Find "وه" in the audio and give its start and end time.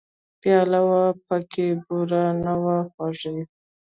0.87-1.03, 2.63-2.77